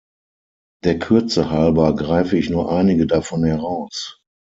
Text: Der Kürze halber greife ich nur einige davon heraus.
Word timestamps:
Der 0.83 0.97
Kürze 0.97 1.51
halber 1.51 1.93
greife 1.95 2.35
ich 2.35 2.49
nur 2.49 2.71
einige 2.71 3.05
davon 3.05 3.43
heraus. 3.43 4.19